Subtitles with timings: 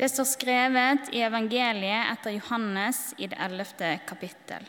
[0.00, 4.64] Det står skrevet i evangeliet etter Johannes i det ellevte kapittel.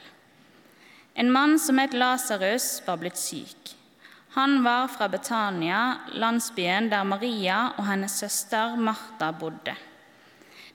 [1.16, 3.72] En mann som het Lasarus, var blitt syk.
[4.36, 9.78] Han var fra Betania, landsbyen der Maria og hennes søster Martha bodde.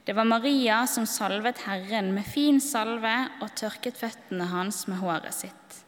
[0.09, 3.15] Det var Maria som salvet Herren med fin salve
[3.45, 5.81] og tørket føttene hans med håret sitt.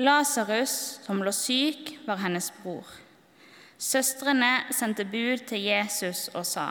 [0.00, 2.88] Lasarus, som lå syk, var hennes bror.
[3.76, 6.70] Søstrene sendte bud til Jesus og sa,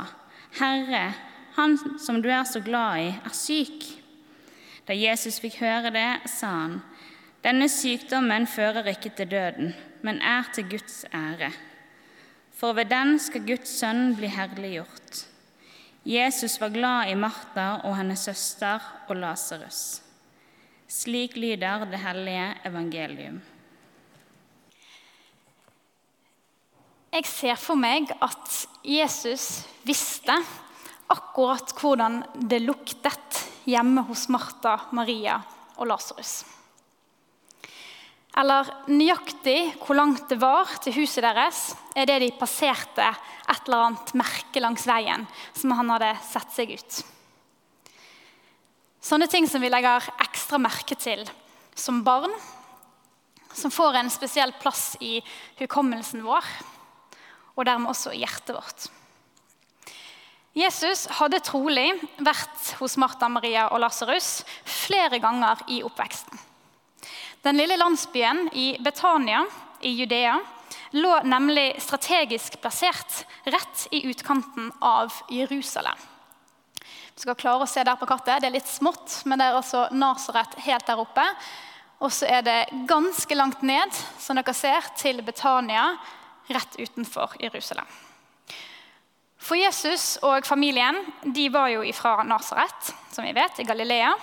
[0.55, 1.13] 'Herre,
[1.55, 4.01] han som du er så glad i, er syk.'
[4.87, 6.81] Da Jesus fikk høre det, sa han,
[7.43, 11.53] 'Denne sykdommen fører ikke til døden, men er til Guds ære.'
[12.55, 15.25] For ved den skal Guds sønn bli herliggjort.
[16.05, 20.01] Jesus var glad i Martha og hennes søster og Lasarus.
[20.87, 23.41] Slik lyder det hellige evangelium.
[27.15, 30.33] Jeg ser for meg at Jesus visste
[31.13, 32.17] akkurat hvordan
[32.49, 35.37] det luktet hjemme hos Martha, Maria
[35.77, 36.41] og Lasarus.
[38.35, 43.85] Eller nøyaktig hvor langt det var til huset deres, er det de passerte et eller
[43.85, 45.23] annet merke langs veien
[45.55, 47.01] som han hadde sett seg ut.
[48.99, 51.23] Sånne ting som vi legger ekstra merke til
[51.79, 52.35] som barn,
[53.55, 55.21] som får en spesiell plass i
[55.63, 56.43] hukommelsen vår,
[57.55, 58.87] og dermed også hjertet vårt.
[60.55, 61.89] Jesus hadde trolig
[62.23, 66.39] vært hos Martha, Maria og Lasarus flere ganger i oppveksten.
[67.43, 69.43] Den lille landsbyen i Betania
[69.83, 70.37] i Judea
[70.95, 75.99] lå nemlig strategisk plassert rett i utkanten av Jerusalem.
[77.15, 78.41] Du skal klare å se der på kartet.
[78.41, 81.23] Det er litt smått, men det er altså Nasaret helt der oppe.
[82.03, 85.93] Og så er det ganske langt ned, som dere ser, til Betania,
[86.47, 87.87] rett utenfor Jerusalem.
[89.45, 90.97] For Jesus og familien
[91.35, 94.13] de var jo fra Nasaret, som vi vet, i Galilea.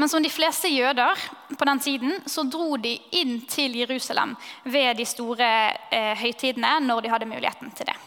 [0.00, 1.18] Men som de fleste jøder
[1.58, 4.32] på den tiden, så dro de inn til Jerusalem
[4.64, 5.50] ved de store
[5.92, 7.98] eh, høytidene når de hadde muligheten til det.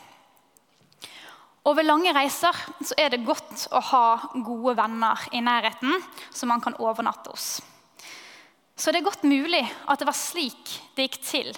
[1.64, 6.02] Og Ved lange reiser så er det godt å ha gode venner i nærheten
[6.34, 7.62] som man kan overnatte hos.
[8.84, 11.52] Så det er godt mulig at det var slik det gikk til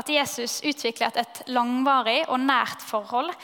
[0.00, 3.34] at Jesus utviklet et langvarig og nært forhold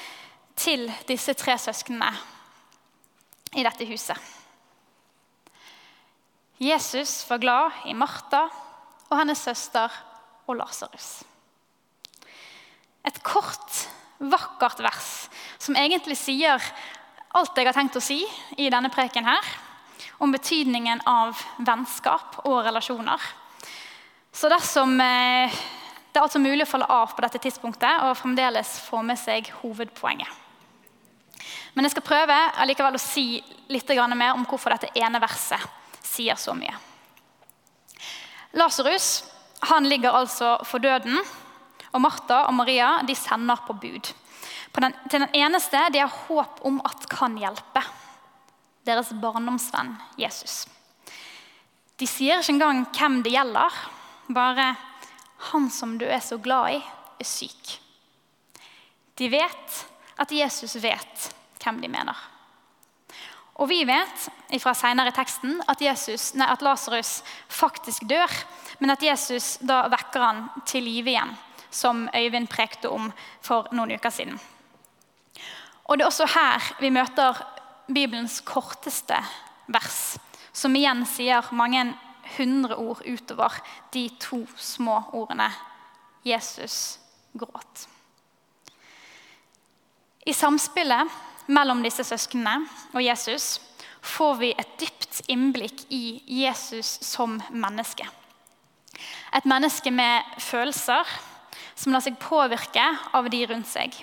[0.56, 2.08] til disse tre søsknene
[3.60, 4.16] i dette huset.
[6.64, 8.46] Jesus var glad i Martha
[9.10, 9.92] og hennes søster
[10.48, 11.20] og Lasarus.
[13.04, 13.82] Et kort,
[14.16, 15.12] vakkert vers
[15.60, 16.72] som egentlig sier
[17.36, 18.22] alt jeg har tenkt å si
[18.56, 19.44] i denne preken her,
[20.18, 23.20] om betydningen av vennskap og relasjoner.
[24.32, 25.52] Så dersom eh,
[26.16, 29.50] det er altså mulig å falle av på dette tidspunktet og fremdeles få med seg
[29.60, 30.30] hovedpoenget.
[31.76, 35.60] Men jeg skal prøve allikevel å si litt mer om hvorfor dette ene verset
[36.00, 36.72] sier så mye.
[38.56, 39.24] Lasarus
[39.84, 41.20] ligger altså for døden,
[41.92, 44.08] og Martha og Maria de sender på bud.
[44.72, 47.84] På den, til den eneste de har håp om at kan hjelpe.
[48.86, 50.64] Deres barndomsvenn Jesus.
[51.96, 53.72] De sier ikke engang hvem det gjelder.
[54.28, 54.76] Bare
[55.50, 56.84] 'Han som du er så glad i,
[57.20, 57.78] er syk'.
[59.16, 59.86] De vet
[60.18, 62.16] at Jesus vet hvem de mener.
[63.56, 64.28] Og vi vet
[64.60, 68.28] fra senere i teksten at, Jesus, at Lasarus faktisk dør,
[68.78, 71.32] men at Jesus da vekker han til live igjen,
[71.70, 74.40] som Øyvind prekte om for noen uker siden.
[75.86, 77.55] Og Det er også her vi møter
[77.86, 79.18] Bibelens korteste
[79.66, 80.16] vers,
[80.52, 81.84] som igjen sier mange
[82.36, 83.60] hundre ord utover
[83.94, 85.50] de to små ordene
[86.24, 86.98] 'Jesus
[87.38, 87.86] gråt'.
[90.26, 91.06] I samspillet
[91.46, 93.60] mellom disse søsknene og Jesus
[94.02, 98.06] får vi et dypt innblikk i Jesus som menneske.
[99.34, 101.06] Et menneske med følelser
[101.76, 103.94] som lar seg påvirke av de rundt seg.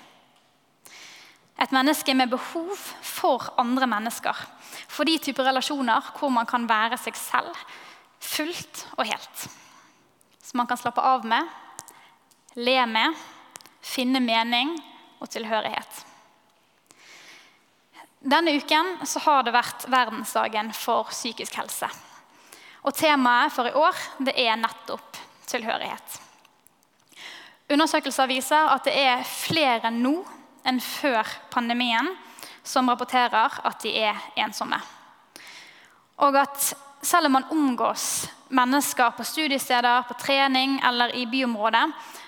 [1.62, 4.38] Et menneske med behov for andre mennesker.
[4.90, 7.60] For de typer relasjoner hvor man kan være seg selv
[8.24, 9.46] fullt og helt.
[10.44, 11.48] Som man kan slappe av med,
[12.56, 13.22] le med,
[13.84, 14.74] finne mening
[15.20, 16.04] og tilhørighet.
[18.24, 18.94] Denne uken
[19.26, 21.90] har det vært verdensdagen for psykisk helse.
[22.84, 23.98] Og Temaet for i år
[24.32, 26.20] er nettopp tilhørighet.
[27.74, 30.16] Undersøkelser viser at det er flere nå
[30.66, 32.10] enn før pandemien
[32.64, 34.80] som rapporterer at de er ensomme.
[36.24, 36.74] Og at
[37.04, 41.86] selv om man omgås mennesker på studiesteder, på trening eller i byområdet,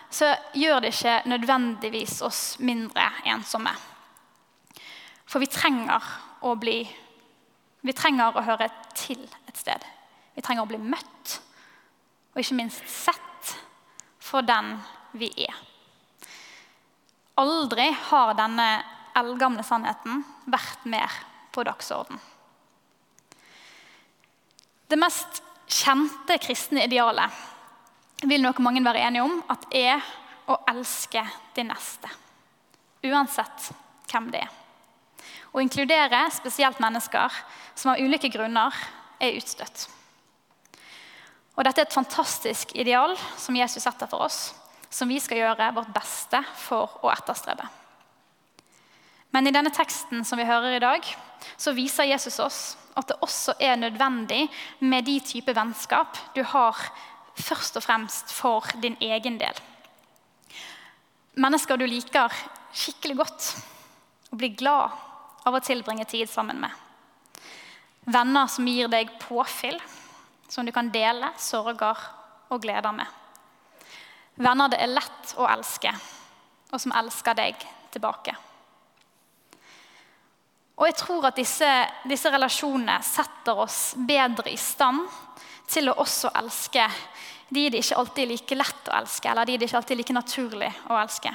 [0.10, 3.72] så gjør det ikke nødvendigvis oss mindre ensomme.
[5.26, 6.04] For vi trenger
[6.46, 6.84] å bli
[7.86, 8.66] Vi trenger å høre
[8.98, 9.84] til et sted.
[10.34, 11.36] Vi trenger å bli møtt,
[12.34, 13.52] og ikke minst sett
[14.18, 14.72] for den
[15.14, 15.54] vi er.
[17.42, 18.68] Aldri har denne
[19.16, 21.12] eldgamle sannheten vært mer
[21.56, 22.20] på dagsorden.
[24.88, 30.04] Det mest kjente kristne idealet vil nok mange være enige om at er
[30.48, 31.24] å elske
[31.56, 32.12] de neste.
[33.06, 33.72] Uansett
[34.12, 34.54] hvem det er.
[35.56, 37.34] Å inkludere spesielt mennesker
[37.76, 38.76] som av ulike grunner
[39.24, 39.88] er utstøtt.
[41.56, 44.50] Og Dette er et fantastisk ideal som Jesus setter for oss,
[44.90, 47.68] som vi skal gjøre vårt beste for å etterstrebe.
[49.36, 51.08] Men i denne teksten som vi hører i dag,
[51.58, 52.60] så viser Jesus oss
[52.96, 54.46] at det også er nødvendig
[54.80, 56.80] med de type vennskap du har
[57.36, 59.58] først og fremst for din egen del.
[61.36, 62.32] Mennesker du liker
[62.76, 63.50] skikkelig godt
[64.32, 64.96] og blir glad
[65.46, 66.72] av å tilbringe tid sammen med.
[68.06, 69.78] Venner som gir deg påfyll,
[70.48, 72.00] som du kan dele sorger
[72.54, 73.25] og gleder med.
[74.36, 75.94] Venner det er lett å elske,
[76.72, 77.62] og som elsker deg
[77.94, 78.36] tilbake.
[80.76, 81.70] Og jeg tror at disse,
[82.04, 85.06] disse, relasjonene setter oss bedre i stand
[85.72, 86.84] til å også elske
[87.56, 90.02] de det ikke alltid er like lett å elske, eller de det ikke alltid er
[90.02, 91.32] like naturlig å elske.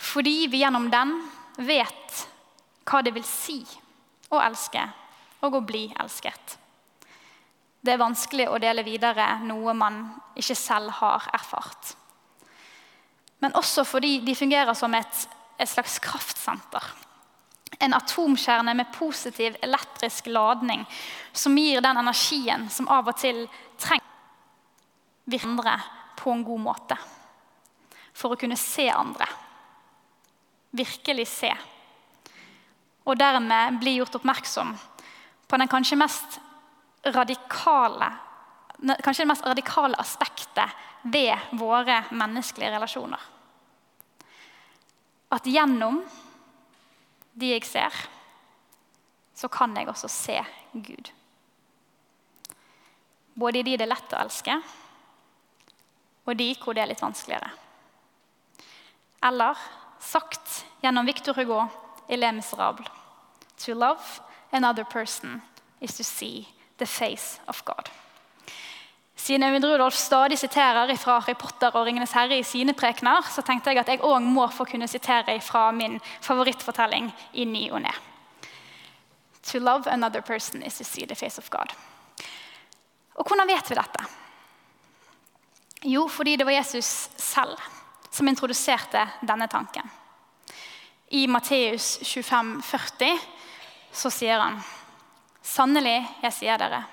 [0.00, 1.16] Fordi vi gjennom den
[1.66, 2.24] vet
[2.86, 3.58] hva det vil si
[4.30, 4.84] å elske
[5.42, 6.59] og å bli elsket.
[7.80, 10.02] Det er vanskelig å dele videre noe man
[10.36, 11.94] ikke selv har erfart.
[13.40, 15.22] Men også fordi de fungerer som et,
[15.56, 16.90] et slags kraftsenter
[17.80, 20.84] en atomkjerne med positiv elektrisk ladning
[21.32, 23.46] som gir den energien som av og til
[23.80, 25.76] trenger andre
[26.18, 26.96] på en god måte.
[28.12, 29.24] For å kunne se andre.
[30.76, 31.50] Virkelig se.
[33.06, 34.74] Og dermed bli gjort oppmerksom
[35.48, 36.40] på den kanskje mest
[37.04, 38.10] radikale
[38.80, 40.70] kanskje det mest radikale aspektet
[41.02, 43.20] ved våre menneskelige relasjoner.
[45.30, 46.00] At gjennom
[47.32, 47.94] de jeg ser,
[49.34, 50.38] så kan jeg også se
[50.72, 51.10] Gud.
[53.34, 54.56] Både i de det er lett å elske,
[56.26, 57.50] og de hvor det er litt vanskeligere.
[59.24, 59.60] Eller
[60.00, 61.62] sagt gjennom Victor Hugo
[62.08, 62.88] i Le Miserable
[63.60, 65.42] To love another person
[65.80, 66.48] is to see
[66.80, 67.90] the face of God.
[69.20, 73.42] Siden Øyvind Rudolf stadig siterer fra Harry Potter og Ringenes herre i sine prekener, så
[73.42, 77.82] tenkte jeg at jeg òg må få kunne sitere fra min favorittfortelling i ny og
[77.82, 77.92] ne.
[79.42, 81.76] To love another person is to see the face of God.
[83.14, 84.04] Og hvordan vet vi dette?
[85.84, 87.56] Jo, fordi det var Jesus selv
[88.10, 89.90] som introduserte denne tanken.
[91.08, 93.18] I Matteus 25, 40,
[93.92, 94.60] så sier han
[95.42, 96.84] Sannelig, jeg sier dere,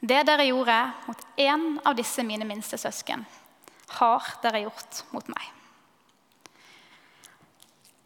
[0.00, 0.76] det dere gjorde
[1.06, 3.26] mot én av disse mine minste søsken,
[4.00, 5.50] har dere gjort mot meg.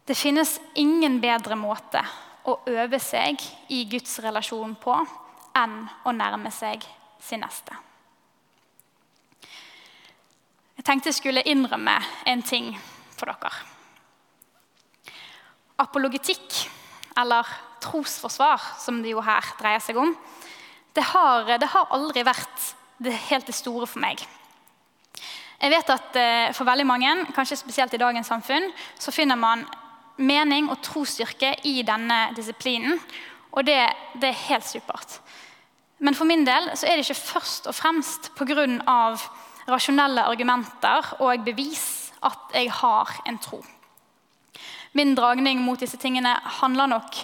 [0.05, 2.03] Det finnes ingen bedre måte
[2.45, 3.41] å øve seg
[3.73, 4.97] i Guds relasjon på
[5.57, 6.83] enn å nærme seg
[7.23, 7.73] sin neste.
[10.75, 11.95] Jeg tenkte jeg skulle innrømme
[12.27, 12.73] en ting
[13.15, 13.53] for dere.
[15.81, 16.59] Apologetikk,
[17.17, 17.47] eller
[17.85, 20.15] trosforsvar, som det jo her dreier seg om,
[20.95, 22.73] det har, det har aldri vært
[23.03, 24.21] det helt det store for meg.
[25.59, 29.65] Jeg vet at eh, For veldig mange, kanskje spesielt i dagens samfunn, så finner man
[30.17, 32.99] mening og trosstyrke i denne disiplinen.
[33.55, 33.79] Og det,
[34.19, 35.19] det, er helt supert.
[35.99, 38.67] Men for min del så er det ikke først og fremst pga.
[39.67, 43.63] rasjonelle argumenter og bevis at jeg har en tro.
[44.93, 47.15] Min dragning mot disse tingene handler nok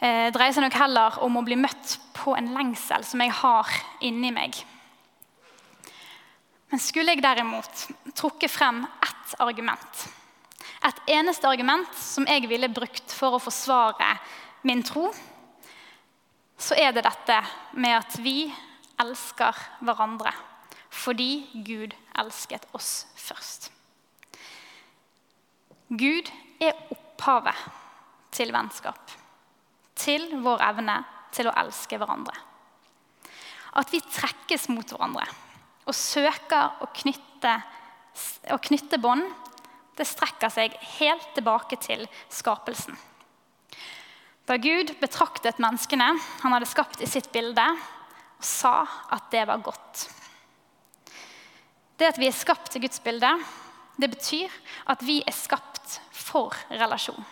[0.00, 3.72] eh, dreier seg nok heller om å bli møtt på en lengsel som jeg har
[4.04, 4.58] inni meg.
[6.72, 7.86] Men skulle jeg derimot
[8.18, 10.06] trukket frem ett argument,
[10.86, 14.16] et eneste argument som jeg ville brukt for å forsvare
[14.66, 15.08] min tro,
[16.58, 17.38] så er det dette
[17.76, 18.46] med at vi
[19.02, 20.32] elsker hverandre
[20.96, 23.68] fordi Gud elsket oss først.
[25.92, 26.30] Gud
[26.62, 27.66] er opphavet
[28.34, 29.12] til vennskap
[29.96, 31.00] til vår evne
[31.34, 32.36] til å elske hverandre.
[33.76, 35.26] At vi trekkes mot hverandre
[35.86, 37.52] og søker å knytte,
[38.50, 39.26] å knytte bånd,
[39.96, 42.96] det strekker seg helt tilbake til skapelsen.
[44.46, 46.08] Da Gud betraktet menneskene
[46.42, 47.64] han hadde skapt i sitt bilde,
[48.36, 48.82] og sa
[49.14, 50.06] at det var godt.
[51.96, 53.30] Det at vi er skapt til Guds bilde,
[53.96, 54.52] det betyr
[54.92, 57.24] at vi er skapt for relasjon.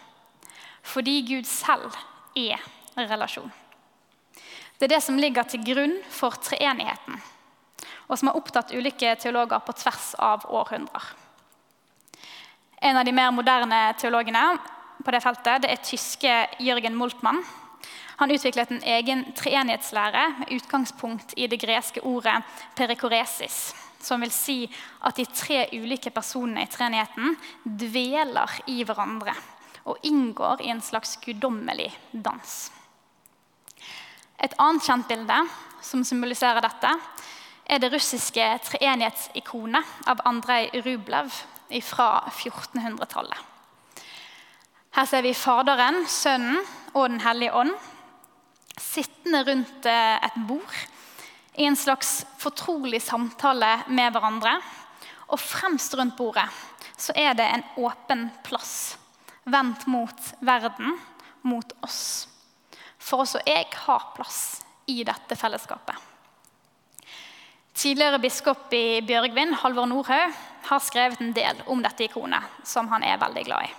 [0.85, 1.97] fordi Gud selv
[2.35, 2.61] er
[2.97, 3.53] relasjon.
[4.79, 7.21] Det er det som ligger til grunn for treenigheten,
[8.09, 11.13] og som har opptatt ulike teologer på tvers av århundrer.
[12.85, 14.43] En av de mer moderne teologene
[15.05, 17.41] på det feltet det er tyske Jørgen Moltmann.
[18.21, 22.37] Han utviklet en egen treenighetslære med utgangspunkt i det greske ordet
[22.77, 23.73] perikoresis,
[24.05, 24.59] som vil si
[25.01, 29.35] at de tre ulike personene i treenigheten dveler i hverandre
[29.85, 32.55] og inngår i en slags guddommelig dans.
[34.43, 35.41] Et annet kjent bilde
[35.85, 36.91] som symboliserer dette,
[37.65, 41.33] er det russiske treenighetsikonet av Andrej Rublev
[41.85, 43.39] fra 1400-tallet.
[44.95, 46.61] Her ser vi Faderen, Sønnen
[46.95, 47.73] og Den hellige ånd
[48.79, 50.77] sittende rundt eh, et bord
[51.59, 54.59] i en slags fortrolig samtale med hverandre.
[55.33, 56.47] Og fremst rundt bordet
[56.99, 58.95] så er det en åpen plass
[59.45, 60.99] vendt mot verden,
[61.43, 62.29] mot oss.
[62.99, 65.97] For også jeg har plass i dette fellesskapet.
[67.75, 70.35] Tidligere biskop i Bjørgvin, Halvor Nordhaug,
[70.65, 73.73] har skrevet en del om dette ikonet, som han er veldig glad i.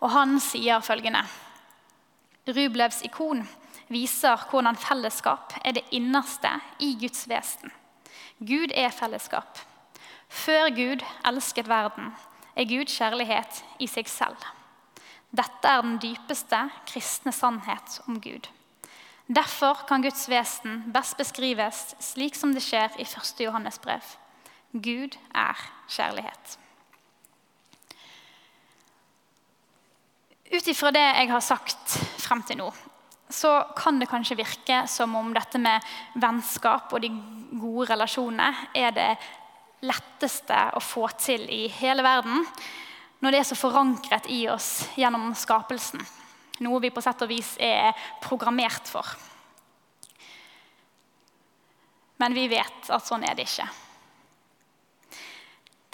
[0.00, 1.24] Og han sier følgende
[2.48, 3.42] Rublevs ikon
[3.92, 7.72] viser hvordan fellesskap er det innerste i Guds vesen.
[8.38, 9.58] Gud er fellesskap.
[10.28, 12.12] Før Gud elsket verden,
[12.56, 14.38] er Gud kjærlighet i seg selv.
[15.28, 18.48] Dette er den dypeste kristne sannhet om Gud.
[19.28, 23.34] Derfor kan Guds vesen best beskrives slik som det skjer i 1.
[23.44, 24.04] Johannes brev.
[24.72, 26.56] Gud er kjærlighet.
[30.48, 32.70] Ut ifra det jeg har sagt frem til nå,
[33.28, 35.84] så kan det kanskje virke som om dette med
[36.16, 37.12] vennskap og de
[37.60, 39.10] gode relasjonene er det
[39.84, 42.46] letteste å få til i hele verden
[43.18, 46.02] når det er så forankret i oss gjennom skapelsen.
[46.62, 49.06] Noe vi på sett og vis er programmert for.
[52.18, 53.68] Men vi vet at sånn er det ikke.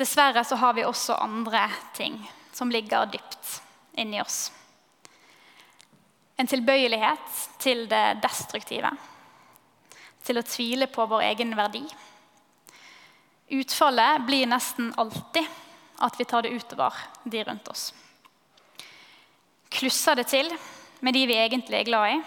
[0.00, 2.16] Dessverre så har vi også andre ting
[2.52, 3.58] som ligger dypt
[4.00, 4.48] inni oss.
[6.36, 8.90] En tilbøyelighet til det destruktive.
[10.24, 11.84] Til å tvile på vår egen verdi.
[13.54, 15.46] Utfallet blir nesten alltid
[16.02, 17.92] at vi tar det utover de rundt oss.
[19.74, 20.50] Klusser det til
[21.04, 22.18] med de vi egentlig er glad i.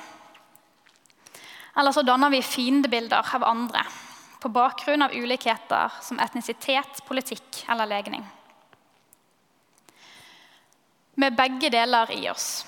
[1.78, 3.84] Eller så danner vi fiendebilder av andre
[4.42, 8.26] på bakgrunn av ulikheter som etnisitet, politikk eller legning
[11.18, 12.62] med begge deler i oss.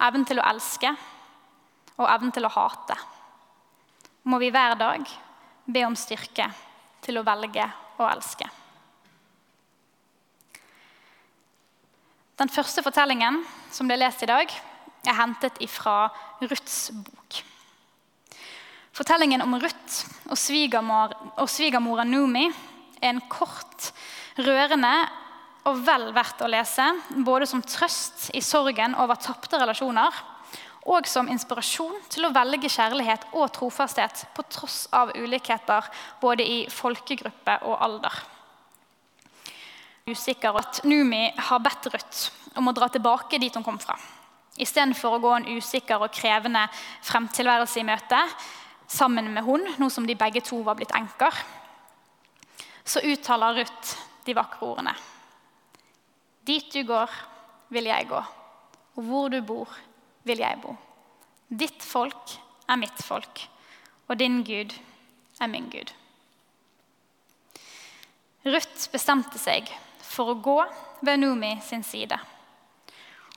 [0.00, 0.88] Evnen til å elske
[1.98, 2.96] og evnen til å hate.
[4.24, 5.04] Må vi hver dag
[5.68, 6.46] be om styrke
[7.04, 7.66] til å velge
[8.00, 8.48] å elske.
[12.38, 13.40] Den første fortellingen
[13.74, 14.52] som ble lest i dag,
[15.08, 16.08] er hentet fra
[16.42, 17.40] Ruths bok.
[18.94, 19.98] Fortellingen om Ruth
[20.30, 22.48] og svigermora Numi
[23.02, 23.92] er en kort,
[24.38, 24.94] rørende
[25.66, 26.86] og vel verdt å lese,
[27.26, 30.22] både som trøst i sorgen over tapte relasjoner
[30.88, 35.90] og som inspirasjon til å velge kjærlighet og trofasthet på tross av ulikheter
[36.22, 38.14] både i folkegruppe og alder.
[40.08, 43.96] Usikker at Numi har bedt Ruth om å dra tilbake dit hun kom fra.
[44.58, 46.64] Istedenfor å gå en usikker og krevende
[47.06, 48.22] fremtilværelse i møte
[48.88, 51.34] sammen med hun, nå som de begge to var blitt enker,
[52.88, 54.94] så uttaler Ruth de vakre ordene.
[56.48, 57.12] Dit du går,
[57.68, 58.20] vil jeg gå,
[58.96, 59.68] og hvor du bor,
[60.24, 60.72] vil jeg bo.
[61.48, 62.32] Ditt folk
[62.68, 63.44] er mitt folk,
[64.08, 64.72] og din Gud
[65.40, 65.92] er min Gud.
[68.48, 69.68] Ruth bestemte seg
[70.18, 70.58] for å gå
[71.06, 72.18] ved Numi sin side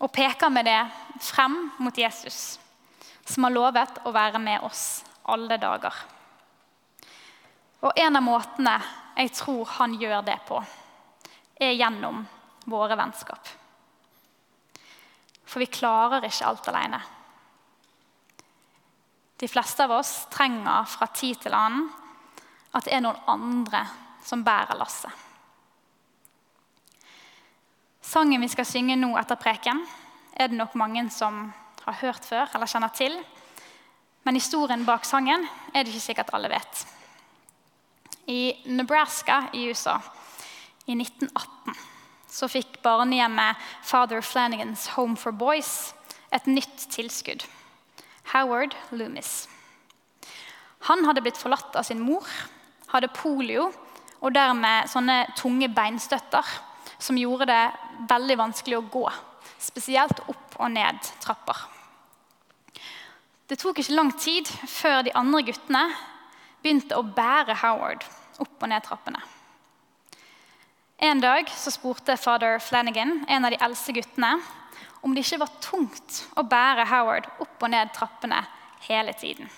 [0.02, 0.80] og peker med det
[1.22, 2.58] frem mot Jesus,
[3.22, 5.94] som har lovet å være med oss alle dager.
[7.86, 8.74] Og en av måtene
[9.20, 10.58] jeg tror han gjør det på,
[11.62, 12.24] er gjennom
[12.66, 13.54] våre vennskap.
[15.46, 17.02] For vi klarer ikke alt alene.
[19.38, 21.92] De fleste av oss trenger fra tid til annen
[22.74, 23.86] at det er noen andre
[24.26, 25.14] som bærer lasset.
[28.12, 29.78] Sangen vi skal synge nå etter preken,
[30.36, 31.46] er det nok mange som
[31.86, 33.14] har hørt før eller kjenner til.
[34.28, 36.82] Men historien bak sangen er det ikke sikkert alle vet.
[38.28, 39.94] I Nebraska i USA
[40.92, 41.78] i 1918
[42.32, 45.94] så fikk barnehjemmet Father Flanagans Home for Boys
[46.36, 47.46] et nytt tilskudd.
[48.34, 49.48] Howard Loomis.
[50.90, 52.28] Han hadde blitt forlatt av sin mor,
[52.92, 53.70] hadde polio
[54.20, 56.52] og dermed sånne tunge beinstøtter
[57.02, 57.64] som gjorde det
[58.10, 59.06] veldig vanskelig å gå
[59.62, 61.58] spesielt opp og ned trapper.
[63.50, 65.84] Det tok ikke lang tid før de andre guttene
[66.62, 68.06] begynte å bære Howard
[68.42, 69.22] opp og ned trappene.
[71.02, 74.36] En dag så spurte fader Flanagan, en av de eldste guttene,
[75.02, 78.44] om det ikke var tungt å bære Howard opp og ned trappene
[78.86, 79.50] hele tiden.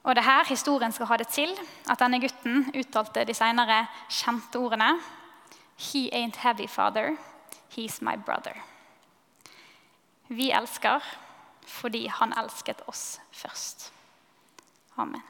[0.00, 1.52] Og det er her historien skal ha det til
[1.92, 4.94] at denne gutten uttalte de senere kjente ordene
[5.80, 7.16] He ain't heavy, father.
[7.68, 8.54] He's my brother.
[10.28, 11.00] Vi elsker
[11.66, 13.92] fordi han elsket oss først.
[14.96, 15.22] Amen.